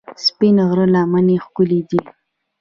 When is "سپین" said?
0.25-0.57